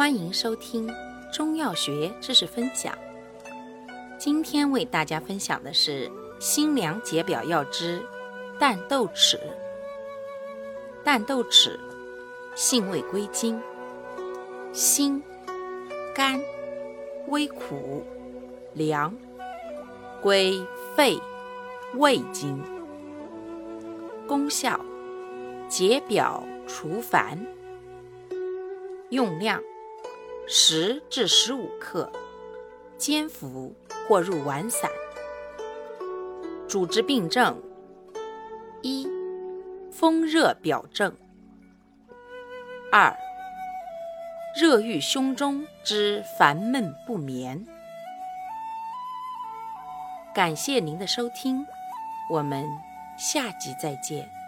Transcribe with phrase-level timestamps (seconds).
[0.00, 0.90] 欢迎收听
[1.30, 2.96] 中药学知识分享。
[4.16, 8.02] 今天为大家分享的是辛凉解表药之
[8.58, 9.38] 淡豆豉。
[11.04, 11.78] 淡豆豉
[12.54, 13.60] 性味归经：
[14.72, 15.22] 辛、
[16.14, 16.40] 甘、
[17.28, 18.02] 微苦、
[18.72, 19.14] 凉，
[20.22, 21.20] 归肺、
[21.96, 22.58] 胃经。
[24.26, 24.80] 功效：
[25.68, 27.38] 解表除烦。
[29.10, 29.62] 用量：
[30.46, 32.10] 十至十五克，
[32.98, 33.74] 煎服
[34.08, 34.90] 或入丸散。
[36.68, 37.60] 主治病症：
[38.82, 39.06] 一、
[39.90, 41.12] 风热表症；
[42.92, 43.16] 二、
[44.60, 47.66] 热郁胸中之烦闷不眠。
[50.34, 51.64] 感谢您的收听，
[52.30, 52.64] 我们
[53.16, 54.39] 下集再见。